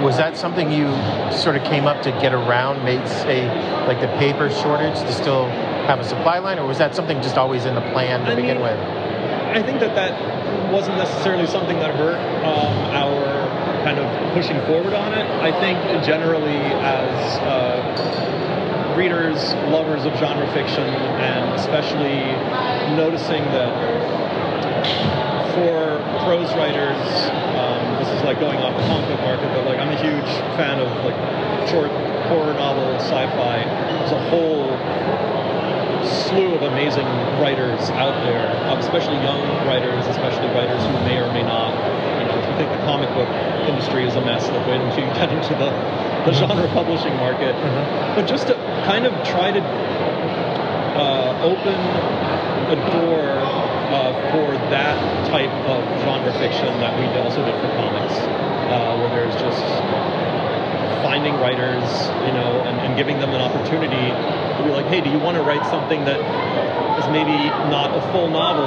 Was 0.03 0.17
that 0.17 0.35
something 0.35 0.69
you 0.69 0.87
sort 1.31 1.55
of 1.55 1.63
came 1.63 1.87
up 1.87 2.03
to 2.03 2.11
get 2.19 2.33
around, 2.33 2.83
made 2.83 3.07
say 3.07 3.47
like 3.87 4.01
the 4.01 4.09
paper 4.19 4.49
shortage 4.49 4.99
to 4.99 5.13
still 5.13 5.47
have 5.87 5.99
a 5.99 6.03
supply 6.03 6.39
line, 6.39 6.59
or 6.59 6.67
was 6.67 6.77
that 6.77 6.93
something 6.93 7.21
just 7.21 7.37
always 7.37 7.63
in 7.65 7.73
the 7.73 7.81
plan 7.93 8.19
to 8.25 8.31
I 8.31 8.35
begin 8.35 8.57
mean, 8.57 8.63
with? 8.63 8.77
I 8.77 9.63
think 9.63 9.79
that 9.79 9.95
that 9.95 10.71
wasn't 10.73 10.97
necessarily 10.97 11.47
something 11.47 11.79
that 11.79 11.95
hurt 11.95 12.19
um, 12.43 12.73
our 12.91 13.47
kind 13.85 13.99
of 13.99 14.33
pushing 14.33 14.59
forward 14.65 14.93
on 14.93 15.13
it. 15.13 15.25
I 15.41 15.51
think 15.61 15.77
generally 16.03 16.57
as 16.57 17.39
uh, 17.39 18.95
readers, 18.97 19.53
lovers 19.71 20.05
of 20.05 20.13
genre 20.17 20.51
fiction, 20.53 20.83
and 20.83 21.53
especially 21.55 22.19
noticing 22.95 23.43
that 23.55 23.71
for 25.55 25.97
prose 26.25 26.51
writers, 26.55 26.97
this 28.03 28.19
is 28.19 28.23
like 28.23 28.39
going 28.39 28.59
off 28.59 28.75
the 28.75 28.83
comic 28.83 29.07
book 29.07 29.21
market, 29.21 29.47
but 29.55 29.63
like 29.63 29.79
I'm 29.79 29.87
a 29.87 30.01
huge 30.03 30.27
fan 30.59 30.79
of 30.79 30.91
like 31.07 31.15
short 31.69 31.89
horror 32.27 32.53
novels, 32.53 33.01
sci-fi. 33.03 33.63
There's 33.63 34.11
a 34.11 34.23
whole 34.27 34.75
slew 36.03 36.53
of 36.53 36.63
amazing 36.63 37.07
writers 37.39 37.79
out 37.95 38.11
there, 38.27 38.51
um, 38.67 38.79
especially 38.79 39.15
young 39.23 39.39
writers, 39.65 40.05
especially 40.07 40.47
writers 40.51 40.83
who 40.83 40.91
may 41.07 41.15
or 41.15 41.31
may 41.31 41.43
not, 41.43 41.71
you 42.19 42.27
know, 42.27 42.35
if 42.35 42.43
you 42.43 42.55
think 42.59 42.69
the 42.75 42.83
comic 42.83 43.07
book 43.15 43.29
industry 43.71 44.05
is 44.05 44.15
a 44.15 44.21
mess, 44.21 44.49
like 44.49 44.67
wait 44.67 44.81
until 44.81 45.07
you 45.07 45.13
get 45.15 45.31
into 45.37 45.55
the, 45.55 45.71
the 46.27 46.33
genre 46.33 46.67
publishing 46.75 47.15
market. 47.15 47.55
But 48.15 48.27
just 48.27 48.47
to 48.47 48.55
kind 48.83 49.05
of 49.05 49.13
try 49.25 49.51
to 49.51 49.63
uh, 49.63 51.39
open 51.41 51.79
a 52.67 52.75
door 52.91 53.42
uh, 53.93 54.09
for 54.33 54.57
that 54.73 54.97
type 55.29 55.53
of 55.69 55.85
genre 56.01 56.33
fiction 56.41 56.67
that 56.81 56.97
we 56.97 57.05
also 57.21 57.45
did 57.45 57.53
for 57.61 57.69
comics, 57.77 58.17
uh, 58.73 58.97
where 58.97 59.09
there's 59.13 59.37
just 59.37 59.61
finding 61.05 61.35
writers, 61.37 61.85
you 62.25 62.33
know, 62.33 62.65
and, 62.65 62.79
and 62.81 62.97
giving 62.97 63.19
them 63.19 63.29
an 63.29 63.41
opportunity 63.41 64.09
to 64.57 64.61
be 64.65 64.71
like, 64.73 64.87
hey, 64.87 64.99
do 64.99 65.11
you 65.11 65.19
want 65.19 65.37
to 65.37 65.43
write 65.43 65.63
something 65.69 66.03
that 66.05 66.17
is 66.97 67.05
maybe 67.13 67.37
not 67.69 67.93
a 67.93 68.01
full 68.11 68.29
novel? 68.29 68.65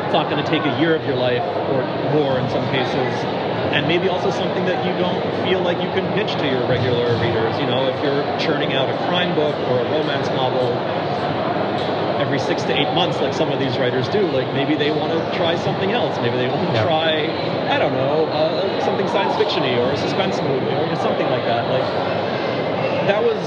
It's 0.00 0.14
not 0.16 0.30
going 0.30 0.42
to 0.42 0.48
take 0.48 0.64
a 0.64 0.74
year 0.80 0.96
of 0.96 1.04
your 1.04 1.16
life 1.16 1.44
or 1.68 1.84
more 2.16 2.40
in 2.40 2.48
some 2.48 2.64
cases. 2.72 3.12
And 3.76 3.86
maybe 3.86 4.08
also 4.08 4.30
something 4.30 4.64
that 4.64 4.82
you 4.86 4.96
don't 4.98 5.22
feel 5.46 5.60
like 5.60 5.78
you 5.78 5.90
can 5.94 6.02
pitch 6.16 6.32
to 6.40 6.46
your 6.48 6.66
regular 6.66 7.14
readers. 7.20 7.54
You 7.60 7.66
know, 7.66 7.86
if 7.86 8.02
you're 8.02 8.24
churning 8.40 8.72
out 8.72 8.88
a 8.88 8.96
crime 9.06 9.34
book 9.36 9.54
or 9.68 9.84
a 9.84 9.86
romance 9.90 10.26
novel, 10.34 10.74
every 12.30 12.38
six 12.46 12.62
to 12.62 12.70
eight 12.70 12.94
months, 12.94 13.18
like 13.18 13.34
some 13.34 13.50
of 13.50 13.58
these 13.58 13.76
writers 13.76 14.08
do. 14.08 14.22
Like 14.30 14.46
maybe 14.54 14.76
they 14.76 14.92
want 14.92 15.10
to 15.10 15.18
try 15.36 15.56
something 15.56 15.90
else. 15.90 16.14
Maybe 16.22 16.36
they 16.36 16.46
want 16.46 16.62
to 16.68 16.72
yeah. 16.74 16.84
try, 16.84 17.26
I 17.66 17.76
don't 17.76 17.92
know, 17.92 18.26
uh, 18.26 18.84
something 18.84 19.08
science 19.08 19.34
fictiony 19.34 19.74
or 19.82 19.90
a 19.90 19.96
suspense 19.96 20.38
movie 20.38 20.70
or 20.70 20.94
something 21.02 21.26
like 21.26 21.42
that. 21.50 21.66
Like 21.66 21.82
that 23.10 23.18
was. 23.18 23.42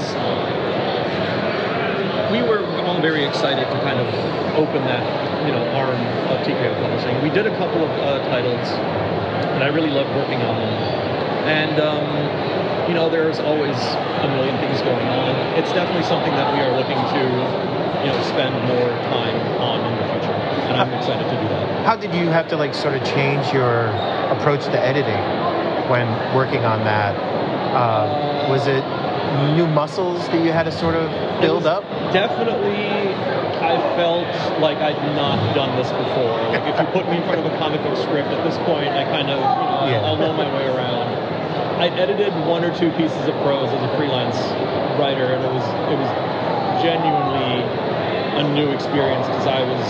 We 2.30 2.42
were 2.42 2.60
all 2.84 3.00
very 3.00 3.24
excited 3.24 3.64
to 3.64 3.78
kind 3.80 3.96
of 4.00 4.08
open 4.58 4.84
that, 4.84 5.46
you 5.46 5.52
know, 5.52 5.64
arm 5.72 5.96
of 6.28 6.44
TKO 6.44 6.76
Publishing. 6.82 7.22
We 7.22 7.30
did 7.30 7.46
a 7.46 7.56
couple 7.56 7.84
of 7.84 7.90
uh, 7.90 8.18
titles, 8.28 8.68
and 9.54 9.64
I 9.64 9.68
really 9.68 9.90
loved 9.90 10.10
working 10.10 10.42
on 10.42 10.60
them. 10.60 10.74
And 11.48 11.80
um, 11.80 12.88
you 12.88 12.92
know, 12.92 13.08
there's 13.08 13.40
always 13.40 13.76
a 13.80 14.28
million 14.28 14.58
things 14.60 14.82
going 14.82 15.08
on. 15.08 15.56
It's 15.56 15.72
definitely 15.72 16.04
something 16.04 16.32
that 16.32 16.52
we 16.52 16.60
are 16.60 16.76
looking 16.76 17.00
to 17.00 17.73
you 18.04 18.12
know 18.12 18.22
spend 18.24 18.54
more 18.68 18.90
time 19.08 19.36
on 19.60 19.80
in 19.80 19.92
the 19.96 20.04
future, 20.12 20.36
and 20.68 20.76
I'm 20.76 20.92
excited 20.92 21.24
to 21.24 21.40
do 21.40 21.48
that. 21.48 21.86
How 21.86 21.96
did 21.96 22.14
you 22.14 22.26
have 22.28 22.48
to 22.48 22.56
like 22.56 22.74
sort 22.74 22.94
of 22.94 23.02
change 23.04 23.52
your 23.52 23.88
approach 24.28 24.64
to 24.66 24.78
editing 24.78 25.24
when 25.88 26.06
working 26.36 26.64
on 26.64 26.84
that? 26.84 27.16
Uh, 27.72 28.46
was 28.50 28.66
it 28.66 28.84
new 29.56 29.66
muscles 29.66 30.26
that 30.28 30.44
you 30.44 30.52
had 30.52 30.64
to 30.64 30.72
sort 30.72 30.94
of 30.94 31.08
build 31.40 31.66
up? 31.66 31.82
Definitely, 32.12 32.76
I 33.64 33.80
felt 33.96 34.28
like 34.60 34.78
I'd 34.78 35.00
not 35.16 35.54
done 35.54 35.74
this 35.76 35.88
before. 35.90 36.36
Like 36.52 36.68
if 36.68 36.78
you 36.78 36.86
put 36.92 37.08
me 37.08 37.16
in 37.16 37.24
front 37.24 37.40
of 37.40 37.46
a 37.50 37.56
comic 37.58 37.82
book 37.82 37.96
script 37.96 38.28
at 38.28 38.44
this 38.44 38.56
point, 38.68 38.88
I 38.92 39.04
kind 39.04 39.30
of, 39.30 39.40
you 39.40 39.96
know, 39.96 40.00
yeah. 40.00 40.06
I'll 40.06 40.16
know 40.16 40.32
my 40.32 40.46
way 40.54 40.66
around. 40.68 41.08
I 41.80 41.88
edited 41.88 42.32
one 42.46 42.64
or 42.64 42.70
two 42.78 42.92
pieces 42.92 43.26
of 43.26 43.34
prose 43.42 43.68
as 43.68 43.82
a 43.82 43.96
freelance 43.96 44.36
writer, 45.00 45.34
and 45.34 45.42
it 45.42 45.50
was 45.50 45.66
it 45.90 45.98
was 45.98 46.10
genuinely 46.82 47.62
a 48.38 48.42
new 48.54 48.70
experience 48.72 49.26
because 49.26 49.46
I 49.46 49.62
was. 49.62 49.86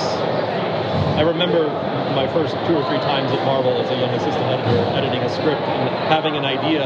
I 1.15 1.23
remember 1.23 1.71
my 2.15 2.27
first 2.33 2.55
two 2.67 2.75
or 2.75 2.85
three 2.91 2.99
times 3.03 3.31
at 3.31 3.39
Marvel 3.47 3.81
as 3.81 3.91
a 3.91 3.97
young 3.97 4.11
assistant 4.15 4.45
editor, 4.47 4.79
editing 4.99 5.23
a 5.23 5.31
script 5.31 5.63
and 5.63 5.89
having 6.11 6.37
an 6.37 6.45
idea, 6.45 6.83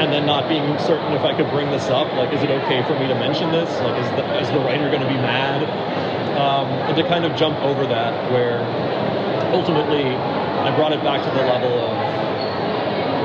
and 0.00 0.12
then 0.12 0.24
not 0.26 0.48
being 0.48 0.64
certain 0.78 1.12
if 1.12 1.22
I 1.22 1.36
could 1.36 1.48
bring 1.50 1.70
this 1.70 1.88
up. 1.88 2.08
Like, 2.14 2.32
is 2.32 2.42
it 2.42 2.50
okay 2.64 2.82
for 2.84 2.98
me 2.98 3.08
to 3.08 3.14
mention 3.14 3.52
this? 3.52 3.68
Like, 3.80 3.96
is 4.00 4.08
the, 4.16 4.24
is 4.40 4.48
the 4.48 4.60
writer 4.60 4.88
going 4.88 5.02
to 5.02 5.08
be 5.08 5.20
mad? 5.20 5.64
Um, 6.36 6.68
and 6.88 6.96
to 6.96 7.04
kind 7.04 7.24
of 7.24 7.36
jump 7.36 7.58
over 7.60 7.86
that, 7.86 8.12
where 8.32 8.64
ultimately 9.52 10.04
I 10.04 10.74
brought 10.76 10.92
it 10.92 11.02
back 11.02 11.24
to 11.24 11.30
the 11.30 11.44
level 11.44 11.72
of 11.72 12.00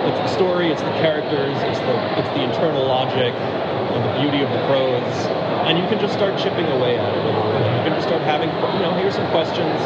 it's 0.05 0.19
the 0.19 0.27
story, 0.37 0.71
it's 0.71 0.81
the 0.81 0.95
characters, 1.01 1.57
it's 1.65 1.79
the 1.79 1.95
it's 2.19 2.29
the 2.37 2.43
internal 2.43 2.85
logic, 2.85 3.33
and 3.33 4.01
the 4.03 4.13
beauty 4.21 4.43
of 4.43 4.49
the 4.51 4.61
prose 4.67 5.17
and 5.65 5.81
you 5.81 5.85
can 5.89 5.97
just 5.97 6.13
start 6.13 6.37
chipping 6.37 6.65
away 6.77 6.97
at 6.97 7.09
it. 7.09 7.25
You 7.25 7.81
can 7.89 7.93
just 7.97 8.05
start 8.05 8.21
having, 8.21 8.49
you 8.53 8.81
know, 8.85 8.93
here's 8.93 9.17
some 9.17 9.25
questions 9.33 9.81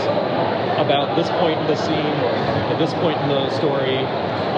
about 0.75 1.15
this 1.15 1.31
point 1.39 1.59
in 1.59 1.67
the 1.67 1.79
scene 1.79 2.15
or 2.23 2.35
at 2.67 2.77
this 2.77 2.91
point 2.99 3.15
in 3.23 3.29
the 3.31 3.49
story. 3.55 4.03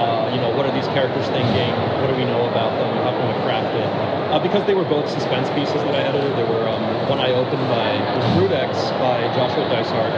Uh, 0.02 0.34
you 0.34 0.42
know, 0.42 0.50
what 0.58 0.66
are 0.66 0.74
these 0.74 0.90
characters 0.98 1.30
thinking? 1.30 1.70
What 2.02 2.10
do 2.10 2.18
we 2.18 2.26
know 2.26 2.50
about 2.50 2.74
them? 2.74 2.90
How 3.06 3.14
can 3.14 3.26
we 3.30 3.38
craft 3.46 3.70
it? 3.78 3.86
Uh, 4.34 4.40
because 4.42 4.66
they 4.66 4.74
were 4.74 4.86
both 4.86 5.06
suspense 5.10 5.50
pieces 5.54 5.78
that 5.86 5.94
I 5.94 6.02
edited. 6.02 6.34
There 6.34 6.50
were 6.50 6.66
um, 6.66 6.82
one 7.10 7.20
I 7.20 7.30
opened 7.38 7.66
by 7.70 8.02
Brood-X 8.34 8.90
by 8.98 9.22
Joshua 9.38 9.70
Dysart, 9.70 10.14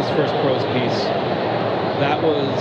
his 0.00 0.08
first 0.16 0.32
prose 0.40 0.64
piece. 0.72 1.04
That 2.00 2.22
was 2.22 2.56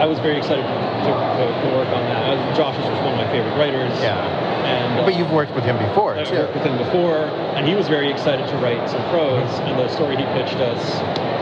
I 0.00 0.08
was 0.08 0.18
very 0.18 0.40
excited 0.40 0.64
to, 0.64 0.72
to, 0.72 1.44
to 1.44 1.68
work 1.76 1.92
on 1.92 2.00
that. 2.08 2.32
Uh, 2.32 2.56
Josh 2.56 2.72
is 2.80 2.88
one 3.04 3.12
of 3.12 3.20
my 3.20 3.28
favorite 3.28 3.52
writers. 3.60 3.92
Yeah. 4.00 4.16
And, 4.64 5.04
but 5.04 5.12
you've 5.12 5.30
worked 5.30 5.52
with 5.52 5.64
him 5.64 5.76
before. 5.76 6.16
I've 6.16 6.30
worked 6.32 6.56
with 6.56 6.64
him 6.64 6.78
before, 6.80 7.28
and 7.52 7.68
he 7.68 7.76
was 7.76 7.84
very 7.86 8.08
excited 8.08 8.48
to 8.48 8.56
write 8.64 8.80
some 8.88 9.04
prose. 9.12 9.52
And 9.68 9.76
the 9.76 9.92
story 9.92 10.16
he 10.16 10.24
pitched 10.32 10.56
us 10.56 10.80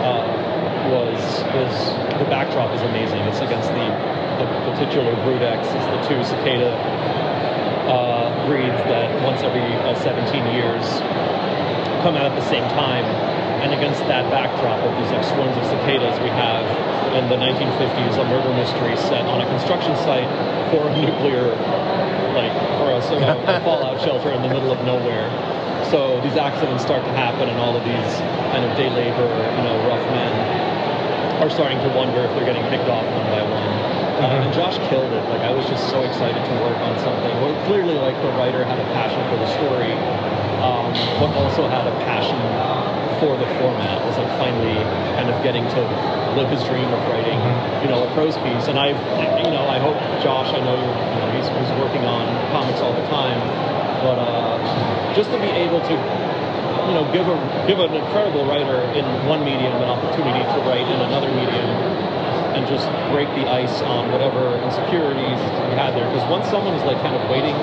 uh, 0.02 0.26
was 0.90 1.22
was 1.54 1.70
the 2.18 2.26
backdrop 2.26 2.74
is 2.74 2.82
amazing. 2.82 3.22
It's 3.30 3.38
against 3.38 3.70
the 3.78 3.86
the, 4.42 4.46
the 4.66 4.74
titular 4.74 5.14
Brood-X. 5.22 5.62
It's 5.62 5.88
the 5.94 6.02
two 6.10 6.18
cicada 6.26 6.74
uh, 7.86 8.46
breeds 8.50 8.78
that 8.90 9.06
once 9.22 9.42
every 9.46 9.62
uh, 9.86 9.94
17 10.02 10.34
years 10.50 10.82
come 12.02 12.18
out 12.18 12.26
at 12.26 12.34
the 12.34 12.48
same 12.50 12.66
time. 12.74 13.06
And 13.62 13.74
against 13.74 14.02
that 14.10 14.30
backdrop 14.30 14.82
of 14.82 14.90
these 14.98 15.10
like 15.14 15.22
swarms 15.22 15.54
of 15.58 15.64
cicadas, 15.66 16.18
we 16.22 16.30
have 16.30 16.66
in 17.14 17.28
the 17.28 17.36
1950s 17.36 18.20
a 18.20 18.24
murder 18.28 18.52
mystery 18.52 18.96
set 18.96 19.24
on 19.26 19.40
a 19.40 19.46
construction 19.48 19.94
site 20.04 20.28
for 20.70 20.88
a 20.88 20.92
nuclear, 20.96 21.54
like 22.36 22.52
for 22.76 22.92
a, 22.92 23.00
sort 23.02 23.22
of 23.22 23.38
a 23.48 23.60
fallout 23.64 24.00
shelter 24.00 24.30
in 24.32 24.42
the 24.42 24.48
middle 24.48 24.72
of 24.72 24.82
nowhere. 24.84 25.28
So 25.90 26.20
these 26.20 26.36
accidents 26.36 26.82
start 26.82 27.04
to 27.04 27.12
happen, 27.12 27.48
and 27.48 27.58
all 27.58 27.76
of 27.76 27.84
these 27.84 28.12
kind 28.52 28.64
of 28.64 28.76
day 28.76 28.90
labor, 28.90 29.28
you 29.56 29.62
know, 29.64 29.76
rough 29.88 30.04
men 30.12 30.32
are 31.40 31.50
starting 31.50 31.78
to 31.80 31.88
wonder 31.96 32.20
if 32.20 32.30
they're 32.34 32.44
getting 32.44 32.66
picked 32.68 32.88
off 32.90 33.06
one 33.14 33.26
by 33.30 33.42
one. 33.42 34.07
Uh, 34.18 34.42
and 34.42 34.52
Josh 34.52 34.74
killed 34.90 35.12
it. 35.14 35.22
Like 35.30 35.46
I 35.46 35.54
was 35.54 35.66
just 35.70 35.88
so 35.90 36.02
excited 36.02 36.42
to 36.42 36.54
work 36.58 36.76
on 36.82 36.98
something. 36.98 37.30
Well, 37.38 37.54
clearly, 37.66 37.94
like 37.94 38.18
the 38.18 38.34
writer 38.34 38.64
had 38.64 38.78
a 38.78 38.88
passion 38.90 39.22
for 39.30 39.38
the 39.38 39.46
story, 39.54 39.94
um, 40.58 40.90
but 41.22 41.30
also 41.38 41.70
had 41.70 41.86
a 41.86 41.94
passion 42.02 42.38
for 43.22 43.38
the 43.38 43.46
format. 43.62 44.02
Was 44.06 44.18
like 44.18 44.30
finally 44.38 44.74
kind 45.14 45.30
of 45.30 45.38
getting 45.42 45.62
to 45.62 45.80
live 46.34 46.50
his 46.50 46.62
dream 46.66 46.86
of 46.90 47.00
writing, 47.10 47.38
mm-hmm. 47.38 47.86
you 47.86 47.88
know, 47.90 48.02
a 48.02 48.10
prose 48.14 48.34
piece. 48.42 48.66
And 48.66 48.78
I, 48.78 48.90
you 49.38 49.50
know, 49.54 49.66
I 49.70 49.78
hope 49.78 49.98
Josh. 50.22 50.50
I 50.50 50.60
know, 50.66 50.74
you're, 50.74 50.98
you 50.98 51.18
know 51.22 51.30
he's, 51.38 51.46
he's 51.46 51.72
working 51.78 52.02
on 52.02 52.26
comics 52.50 52.82
all 52.82 52.94
the 52.94 53.06
time, 53.06 53.38
but 54.02 54.18
uh, 54.18 55.14
just 55.14 55.30
to 55.30 55.38
be 55.38 55.50
able 55.62 55.78
to 55.78 55.94
you 55.94 56.94
know, 56.96 57.04
give 57.12 57.28
a 57.28 57.36
give 57.68 57.78
an 57.78 57.92
incredible 57.92 58.48
writer 58.48 58.80
in 58.96 59.04
one 59.28 59.44
medium 59.44 59.76
an 59.76 59.90
opportunity 59.92 60.40
to 60.40 60.58
write 60.64 60.88
in 60.88 60.98
another 61.04 61.28
medium, 61.28 61.68
and 62.58 62.66
just 62.66 62.90
break 63.14 63.30
the 63.38 63.46
ice 63.46 63.80
on 63.86 64.10
whatever 64.10 64.58
insecurities 64.66 65.38
you 65.70 65.74
had 65.78 65.94
there. 65.94 66.10
Because 66.10 66.26
once 66.26 66.50
someone 66.50 66.74
is 66.74 66.82
like 66.82 66.98
kind 66.98 67.14
of 67.14 67.22
waiting 67.30 67.54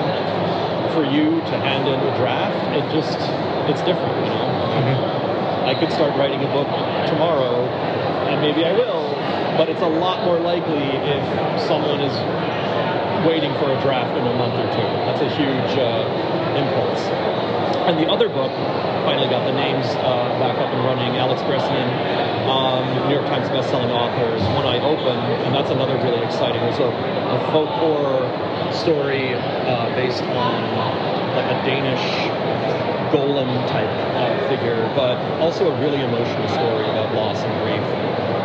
for 0.96 1.04
you 1.04 1.36
to 1.52 1.54
hand 1.60 1.84
in 1.84 2.00
a 2.00 2.12
draft, 2.16 2.56
it 2.72 2.80
just 2.88 3.20
it's 3.68 3.84
different, 3.84 4.16
you 4.24 4.32
know. 4.32 4.48
Mm-hmm. 4.48 5.68
I 5.68 5.74
could 5.76 5.92
start 5.92 6.16
writing 6.16 6.40
a 6.40 6.48
book 6.48 6.68
tomorrow, 7.12 7.68
and 8.32 8.40
maybe 8.40 8.64
I 8.64 8.72
will, 8.72 9.12
but 9.60 9.68
it's 9.68 9.82
a 9.82 9.92
lot 10.00 10.24
more 10.24 10.40
likely 10.40 10.88
if 11.04 11.22
someone 11.68 12.00
is 12.00 12.16
waiting 13.28 13.52
for 13.60 13.68
a 13.68 13.78
draft 13.82 14.16
in 14.16 14.24
a 14.24 14.34
month 14.40 14.56
or 14.56 14.68
two. 14.72 14.88
That's 15.04 15.20
a 15.20 15.28
huge 15.36 15.72
uh, 15.76 16.08
impulse. 16.56 17.04
And 17.86 17.94
the 18.02 18.10
other 18.10 18.28
book 18.28 18.50
finally 19.06 19.30
got 19.30 19.46
the 19.46 19.54
names 19.54 19.86
uh, 20.02 20.34
back 20.42 20.58
up 20.58 20.74
and 20.74 20.82
running. 20.82 21.14
Alex 21.22 21.38
Grecian, 21.46 21.86
um, 22.50 22.82
New 23.06 23.14
York 23.14 23.30
Times 23.30 23.46
bestselling 23.54 23.94
author, 23.94 24.26
is 24.34 24.42
one 24.58 24.66
Eye 24.66 24.82
Open, 24.82 25.14
and 25.46 25.54
that's 25.54 25.70
another 25.70 25.94
really 26.02 26.18
exciting. 26.26 26.58
It 26.62 26.74
was 26.74 26.82
a, 26.82 26.90
a 26.90 27.38
folk 27.54 27.70
horror 27.78 28.26
story 28.74 29.34
uh, 29.38 29.94
based 29.94 30.22
on 30.34 30.58
like 31.38 31.46
a 31.46 31.58
Danish 31.62 32.02
golem 33.14 33.54
type 33.70 33.86
uh, 34.18 34.34
figure, 34.50 34.82
but 34.98 35.14
also 35.38 35.70
a 35.70 35.74
really 35.78 36.02
emotional 36.02 36.48
story 36.48 36.90
about 36.90 37.14
loss 37.14 37.38
and 37.38 37.54
grief. 37.62 37.86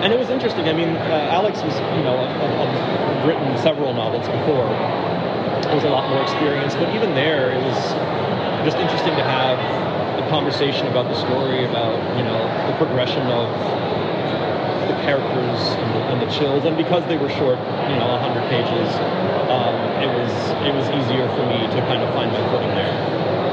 And 0.05 0.13
it 0.13 0.19
was 0.19 0.29
interesting. 0.29 0.69
I 0.69 0.73
mean, 0.73 0.93
uh, 1.09 1.33
Alex 1.33 1.61
was, 1.65 1.73
you 1.97 2.05
know, 2.05 2.13
a, 2.13 2.29
a, 2.29 2.47
a 2.61 3.25
written 3.25 3.57
several 3.57 3.93
novels 3.93 4.29
before. 4.29 4.69
There 5.65 5.73
was 5.73 5.85
a 5.85 5.89
lot 5.89 6.09
more 6.09 6.21
experience, 6.21 6.75
but 6.75 6.93
even 6.93 7.15
there, 7.15 7.49
it 7.49 7.63
was 7.65 7.77
just 8.63 8.77
interesting 8.77 9.15
to 9.15 9.23
have 9.23 9.57
a 10.21 10.27
conversation 10.29 10.87
about 10.87 11.07
the 11.09 11.17
story, 11.17 11.65
about 11.65 11.97
you 12.17 12.23
know 12.23 12.39
the 12.67 12.75
progression 12.77 13.21
of 13.27 13.47
the 14.87 14.97
characters 15.05 15.59
and 15.77 15.89
the, 15.95 16.01
and 16.11 16.17
the 16.21 16.29
chills. 16.31 16.65
And 16.65 16.77
because 16.77 17.05
they 17.07 17.17
were 17.17 17.29
short, 17.29 17.59
you 17.89 17.97
know, 17.97 18.09
100 18.19 18.49
pages, 18.49 18.89
um, 19.49 19.75
it 20.01 20.09
was 20.09 20.31
it 20.65 20.73
was 20.73 20.87
easier 20.93 21.27
for 21.35 21.43
me 21.47 21.59
to 21.63 21.79
kind 21.89 22.01
of 22.03 22.13
find 22.13 22.31
my 22.31 22.43
footing 22.51 22.73
there. 22.75 22.93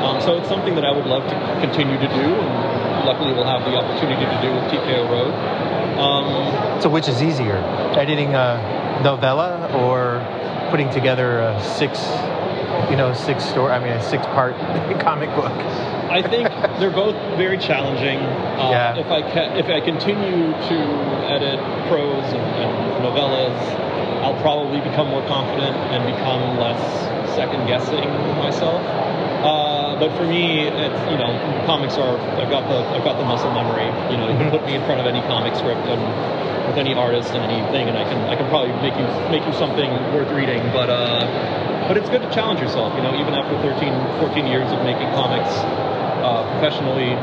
Um, 0.02 0.20
so 0.22 0.38
it's 0.38 0.48
something 0.48 0.74
that 0.76 0.84
I 0.84 0.92
would 0.92 1.06
love 1.06 1.26
to 1.28 1.36
continue 1.60 1.98
to 1.98 2.08
do, 2.08 2.28
and 2.30 3.04
luckily 3.04 3.32
we'll 3.32 3.48
have 3.48 3.64
the 3.64 3.74
opportunity 3.74 4.24
to 4.24 4.38
do 4.40 4.52
with 4.54 4.64
TKO 4.70 5.10
Road. 5.10 5.34
Um, 5.98 6.80
so 6.80 6.88
which 6.88 7.08
is 7.08 7.22
easier, 7.22 7.56
editing 7.98 8.34
a 8.34 9.00
novella 9.02 9.66
or 9.74 10.22
putting 10.70 10.90
together 10.90 11.40
a 11.40 11.60
six, 11.60 11.98
you 12.90 12.96
know, 12.96 13.12
six 13.12 13.44
story? 13.44 13.72
I 13.72 13.78
mean, 13.78 13.92
a 13.92 14.02
six-part 14.02 14.54
comic 15.00 15.30
book. 15.34 15.52
I 16.08 16.22
think 16.22 16.48
they're 16.80 16.90
both 16.90 17.14
very 17.36 17.58
challenging. 17.58 18.18
Uh, 18.18 18.70
yeah. 18.70 18.96
If 18.96 19.06
I 19.06 19.22
ca- 19.22 19.54
if 19.56 19.66
I 19.66 19.80
continue 19.80 20.52
to 20.52 20.78
edit 21.28 21.60
prose 21.88 22.24
and, 22.32 22.46
and 22.58 23.04
novellas, 23.04 23.54
I'll 24.24 24.40
probably 24.40 24.80
become 24.80 25.08
more 25.08 25.24
confident 25.26 25.76
and 25.92 26.04
become 26.04 26.58
less 26.58 26.80
second 27.34 27.66
guessing 27.66 28.08
myself. 28.38 28.80
Uh, 29.44 29.94
but 30.00 30.10
for 30.16 30.26
me, 30.26 30.66
it's 30.66 31.00
you 31.12 31.18
know, 31.18 31.30
comics 31.66 31.94
are 31.94 32.18
I've 32.40 32.50
got 32.50 32.66
the 32.66 32.82
I've 32.96 33.04
got 33.04 33.18
the 33.18 33.24
muscle 33.24 33.52
memory. 33.52 33.86
You 34.10 34.16
know, 34.18 34.28
you 34.30 34.36
can 34.38 34.50
put 34.50 34.64
me 34.64 34.74
in 34.74 34.82
front 34.86 35.00
of 35.00 35.06
any 35.06 35.20
comic 35.28 35.54
script 35.54 35.86
and 35.86 36.02
with 36.66 36.76
any 36.76 36.94
artist 36.94 37.30
and 37.32 37.44
anything, 37.44 37.88
and 37.88 37.96
I 37.96 38.04
can 38.04 38.18
I 38.28 38.34
can 38.34 38.48
probably 38.48 38.72
make 38.82 38.96
you 38.98 39.06
make 39.30 39.46
you 39.46 39.52
something 39.54 39.90
worth 40.12 40.32
reading. 40.32 40.60
But 40.72 40.90
uh, 40.90 41.67
but 41.86 41.96
it's 41.96 42.08
good 42.08 42.22
to 42.22 42.30
challenge 42.32 42.60
yourself. 42.60 42.94
You 42.96 43.02
know, 43.02 43.14
even 43.14 43.34
after 43.34 43.54
13, 43.62 43.92
14 44.18 44.46
years 44.46 44.66
of 44.72 44.82
making 44.82 45.06
comics 45.14 45.52
uh, 46.24 46.42
professionally 46.58 47.14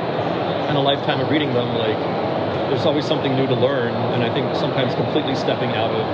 and 0.69 0.77
a 0.77 0.81
lifetime 0.81 1.19
of 1.19 1.29
reading 1.29 1.53
them, 1.53 1.75
like 1.75 1.97
there's 2.69 2.85
always 2.85 3.05
something 3.05 3.35
new 3.35 3.47
to 3.47 3.55
learn, 3.55 3.93
and 4.15 4.23
I 4.23 4.33
think 4.33 4.55
sometimes 4.55 4.95
completely 4.95 5.35
stepping 5.35 5.71
out 5.71 5.91
of 5.91 6.05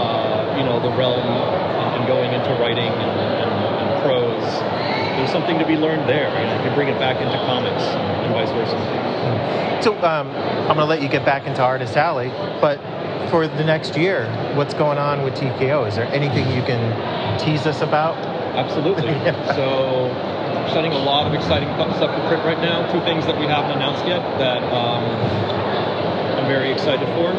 uh, 0.00 0.58
you 0.58 0.64
know 0.64 0.80
the 0.80 0.90
realm 0.96 1.20
and, 1.20 2.00
and 2.00 2.06
going 2.06 2.32
into 2.32 2.50
writing 2.62 2.88
and, 2.88 3.12
and, 3.20 3.52
and 3.52 4.02
prose 4.02 4.86
there's 5.16 5.30
something 5.30 5.58
to 5.58 5.66
be 5.66 5.76
learned 5.76 6.08
there, 6.08 6.28
and 6.28 6.50
I 6.50 6.62
can 6.62 6.74
bring 6.74 6.88
it 6.88 6.98
back 6.98 7.16
into 7.22 7.36
comics 7.48 7.82
and 7.82 8.32
vice 8.34 8.50
versa. 8.50 9.82
So 9.82 9.94
um, 10.04 10.28
I'm 10.28 10.76
going 10.76 10.78
to 10.78 10.84
let 10.84 11.00
you 11.00 11.08
get 11.08 11.24
back 11.24 11.46
into 11.46 11.62
Artist 11.62 11.96
Alley, 11.96 12.28
but 12.60 12.78
for 13.30 13.46
the 13.46 13.64
next 13.64 13.96
year, 13.96 14.26
what's 14.54 14.74
going 14.74 14.98
on 14.98 15.22
with 15.22 15.34
TKO? 15.34 15.88
Is 15.88 15.96
there 15.96 16.06
anything 16.06 16.50
you 16.52 16.62
can 16.62 17.38
tease 17.38 17.66
us 17.66 17.82
about? 17.82 18.16
Absolutely. 18.56 19.04
yeah. 19.26 19.54
So 19.54 20.06
we're 20.06 20.70
sending 20.70 20.92
a 20.92 20.98
lot 20.98 21.26
of 21.26 21.34
exciting 21.34 21.68
stuff 21.74 22.14
to 22.14 22.28
print 22.28 22.44
right 22.44 22.60
now. 22.60 22.90
Two 22.92 23.00
things 23.00 23.26
that 23.26 23.38
we 23.38 23.46
haven't 23.46 23.72
announced 23.72 24.06
yet 24.06 24.20
that 24.38 24.62
um, 24.72 25.04
I'm 26.38 26.46
very 26.46 26.72
excited 26.72 27.06
for. 27.14 27.32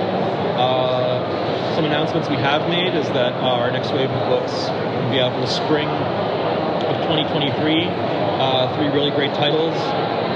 Uh, 0.57 1.75
some 1.75 1.85
announcements 1.85 2.29
we 2.29 2.35
have 2.35 2.67
made 2.69 2.95
is 2.95 3.07
that 3.09 3.33
our 3.33 3.69
next 3.71 3.91
wave 3.91 4.09
of 4.09 4.29
books 4.29 4.53
will 4.69 5.11
be 5.11 5.19
out 5.19 5.33
in 5.33 5.41
the 5.41 5.47
spring 5.47 5.87
of 5.87 6.95
2023. 7.05 7.87
Uh, 8.39 8.75
three 8.75 8.87
really 8.87 9.11
great 9.11 9.33
titles. 9.33 9.77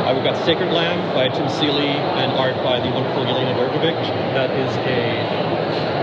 Uh, 0.02 0.16
we've 0.16 0.24
got 0.24 0.34
Sacred 0.46 0.74
Lamb 0.74 0.98
by 1.14 1.30
Tim 1.30 1.48
Seeley 1.48 1.94
and 1.94 2.34
art 2.34 2.58
by 2.66 2.82
the 2.82 2.90
wonderful 2.90 3.22
Jelena 3.22 3.54
Đurđević. 3.54 4.34
That 4.34 4.50
is 4.50 4.74
a 4.90 5.02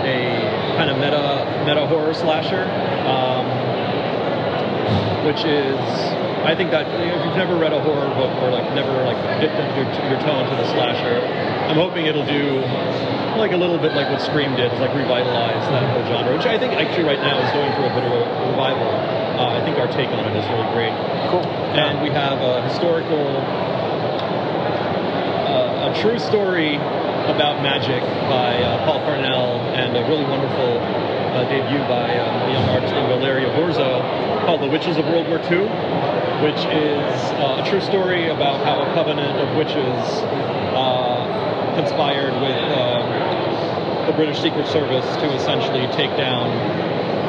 a 0.07 0.19
kind 0.79 0.89
of 0.89 0.99
meta 1.03 1.43
meta 1.67 1.85
horror 1.85 2.15
slasher, 2.15 2.63
um, 3.11 3.43
which 5.27 5.43
is 5.43 5.75
I 6.47 6.55
think 6.55 6.71
that 6.71 6.87
if 6.87 7.25
you've 7.27 7.37
never 7.37 7.59
read 7.59 7.73
a 7.75 7.83
horror 7.83 8.07
book 8.15 8.31
or 8.39 8.55
like 8.55 8.71
never 8.73 8.95
like 9.03 9.19
dipped 9.43 9.59
your, 9.75 9.91
your 10.07 10.21
toe 10.23 10.47
into 10.47 10.55
the 10.55 10.71
slasher, 10.71 11.19
I'm 11.67 11.75
hoping 11.75 12.07
it'll 12.07 12.25
do 12.25 12.63
like 13.35 13.51
a 13.51 13.59
little 13.59 13.79
bit 13.79 13.95
like 13.95 14.11
what 14.11 14.23
Scream 14.23 14.55
did, 14.55 14.71
like 14.79 14.95
revitalize 14.95 15.67
that 15.75 15.83
whole 15.91 16.07
genre, 16.07 16.37
which 16.39 16.47
I 16.47 16.57
think 16.57 16.75
actually 16.75 17.05
right 17.05 17.19
now 17.19 17.43
is 17.43 17.51
going 17.51 17.75
through 17.75 17.91
a 17.91 17.95
bit 17.99 18.05
of 18.07 18.15
a 18.15 18.51
revival. 18.51 18.87
Uh, 19.39 19.59
I 19.59 19.61
think 19.67 19.79
our 19.79 19.87
take 19.91 20.11
on 20.11 20.27
it 20.27 20.35
is 20.35 20.47
really 20.51 20.67
great. 20.75 20.95
Cool. 21.31 21.47
And 21.79 22.03
we 22.03 22.11
have 22.11 22.43
a 22.43 22.63
historical, 22.67 23.23
a 25.89 26.03
true 26.03 26.19
story 26.19 26.77
about 27.33 27.63
magic 27.65 28.03
by 28.29 28.61
uh, 28.61 28.85
Paul 28.85 29.01
Parnell 29.09 29.57
and 29.73 29.97
a 29.97 30.05
really 30.05 30.25
wonderful 30.25 30.77
uh, 30.77 31.49
debut 31.49 31.81
by 31.89 32.13
uh, 32.13 32.49
a 32.49 32.53
young 32.53 32.69
artist 32.69 32.93
named 32.93 33.09
Valeria 33.09 33.49
Burzo 33.57 34.05
called 34.45 34.61
The 34.61 34.69
Witches 34.69 34.99
of 34.99 35.07
World 35.07 35.29
War 35.29 35.41
II, 35.49 35.65
which 36.45 36.61
is 36.77 37.17
uh, 37.41 37.65
a 37.65 37.71
true 37.71 37.81
story 37.81 38.29
about 38.29 38.61
how 38.69 38.85
a 38.85 38.93
covenant 38.93 39.41
of 39.41 39.57
witches 39.57 40.05
conspired 41.81 42.35
with 42.37 42.61
um, 42.77 43.09
the 44.05 44.13
British 44.13 44.43
Secret 44.43 44.67
Service 44.67 45.07
to 45.17 45.33
essentially 45.33 45.87
take 45.97 46.11
down 46.19 46.53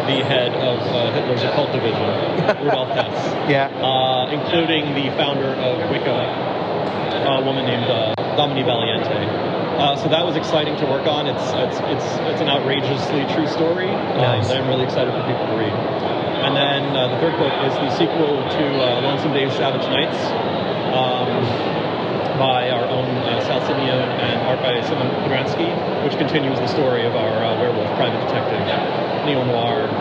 the 0.03 0.25
head 0.25 0.51
of 0.51 0.79
uh, 0.91 1.13
Hitler's 1.13 1.43
occult 1.43 1.71
division, 1.71 2.01
Rudolf 2.65 2.89
Hess. 2.89 3.15
Yeah. 3.47 3.71
Uh, 3.79 4.27
including 4.31 4.95
the 4.95 5.15
founder 5.15 5.53
of 5.63 5.89
Wicca, 5.91 6.11
a 7.29 7.45
woman 7.45 7.65
named 7.65 7.85
uh, 7.85 8.18
Domini 8.39 8.63
Valiente. 8.63 9.19
Uh, 9.83 9.99
so 9.99 10.07
that 10.07 10.23
was 10.23 10.39
exciting 10.39 10.71
to 10.79 10.85
work 10.87 11.03
on. 11.11 11.27
It's 11.27 11.43
it's 11.59 11.75
it's, 11.91 12.07
it's 12.31 12.39
an 12.39 12.47
outrageously 12.47 13.27
true 13.35 13.51
story 13.51 13.91
nice. 13.91 14.47
that 14.47 14.63
I'm 14.63 14.67
really 14.71 14.87
excited 14.87 15.11
for 15.11 15.19
people 15.27 15.43
to 15.43 15.59
read. 15.59 15.75
And 15.75 16.55
then 16.55 16.95
uh, 16.95 17.11
the 17.11 17.19
third 17.19 17.35
book 17.35 17.51
is 17.67 17.75
the 17.75 17.91
sequel 17.99 18.39
to 18.39 18.65
uh, 18.79 19.03
Lonesome 19.03 19.35
Days 19.35 19.51
Savage 19.59 19.83
Nights. 19.91 20.15
Um, 20.95 21.27
by 22.39 22.71
our 22.71 22.87
own 22.87 23.11
uh, 23.27 23.43
Sal 23.43 23.59
Simeone 23.67 24.07
and 24.23 24.39
art 24.47 24.63
by 24.63 24.79
Simon 24.87 25.11
Kudranski, 25.27 25.67
which 26.07 26.15
continues 26.15 26.57
the 26.59 26.67
story 26.71 27.05
of 27.05 27.13
our 27.13 27.43
uh, 27.43 27.59
werewolf 27.59 27.91
private 27.99 28.23
detective, 28.23 28.63
neo 29.27 29.43
noir, 29.43 29.91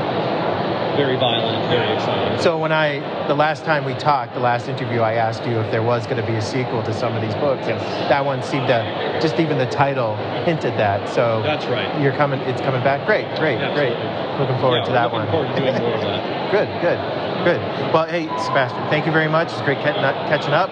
very 0.98 1.16
violent, 1.16 1.70
very 1.70 1.94
exciting. 1.94 2.42
So 2.42 2.58
when 2.58 2.72
I, 2.72 2.98
the 3.28 3.34
last 3.34 3.64
time 3.64 3.84
we 3.84 3.94
talked, 3.94 4.34
the 4.34 4.40
last 4.40 4.68
interview, 4.68 4.98
I 4.98 5.14
asked 5.14 5.46
you 5.46 5.60
if 5.60 5.70
there 5.70 5.82
was 5.82 6.04
going 6.10 6.18
to 6.18 6.26
be 6.26 6.34
a 6.34 6.42
sequel 6.42 6.82
to 6.82 6.92
some 6.92 7.14
of 7.14 7.22
these 7.22 7.36
books, 7.36 7.68
yes. 7.68 7.78
and 7.78 8.10
that 8.10 8.24
one 8.24 8.42
seemed 8.42 8.66
to, 8.66 8.82
just 9.22 9.38
even 9.38 9.58
the 9.58 9.70
title 9.70 10.16
hinted 10.42 10.74
that. 10.74 11.08
So 11.08 11.40
that's 11.42 11.66
right. 11.66 11.86
You're 12.02 12.18
coming, 12.18 12.40
it's 12.50 12.60
coming 12.60 12.82
back. 12.82 13.06
Great, 13.06 13.30
great, 13.38 13.62
Absolutely. 13.62 13.94
great. 13.94 14.40
Looking 14.42 14.58
forward 14.58 14.82
yeah, 14.82 14.90
to 14.90 14.92
that 14.92 15.12
looking 15.14 15.18
one. 15.18 15.30
Forward 15.30 15.54
to 15.54 15.60
doing 15.62 15.78
more 15.78 15.94
of 15.94 16.02
that. 16.02 16.50
good, 16.56 16.68
good, 16.82 16.98
good. 17.46 17.60
Well, 17.94 18.06
hey, 18.10 18.26
Sebastian, 18.42 18.82
thank 18.90 19.06
you 19.06 19.12
very 19.12 19.30
much. 19.30 19.52
It's 19.54 19.62
great 19.62 19.78
catching 19.78 20.52
up 20.52 20.70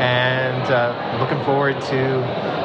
and 0.00 0.64
uh, 0.72 1.20
looking 1.20 1.44
forward 1.44 1.78
to 1.92 2.00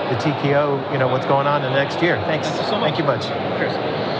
the 0.07 0.15
TKO. 0.23 0.91
You 0.93 0.97
know 0.97 1.09
what's 1.09 1.25
going 1.25 1.47
on 1.47 1.65
in 1.65 1.73
the 1.73 1.77
next 1.77 2.01
year. 2.01 2.15
Thanks. 2.23 2.47
Thank 2.47 2.61
you 2.61 2.67
so 2.71 2.79
much. 2.79 2.87
Thank 2.87 2.97
you 2.99 3.03
much. 3.03 3.27
Cheers. 3.59 4.14